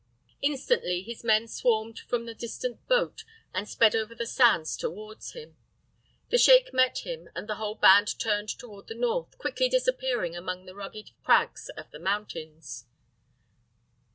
Instantly 0.41 1.03
his 1.03 1.23
men 1.23 1.47
swarmed 1.47 1.99
from 1.99 2.25
the 2.25 2.33
distant 2.33 2.87
boat 2.87 3.23
and 3.53 3.69
sped 3.69 3.95
over 3.95 4.15
the 4.15 4.25
sands 4.25 4.75
toward 4.75 5.23
him. 5.23 5.57
The 6.31 6.39
sheik 6.39 6.73
met 6.73 7.01
them 7.05 7.29
and 7.35 7.47
the 7.47 7.57
whole 7.57 7.75
band 7.75 8.17
turned 8.19 8.49
toward 8.49 8.87
the 8.87 8.95
north, 8.95 9.37
quickly 9.37 9.69
disappearing 9.69 10.35
among 10.35 10.65
the 10.65 10.73
rugged 10.73 11.11
crags 11.23 11.69
of 11.77 11.91
the 11.91 11.99
mountains. 11.99 12.87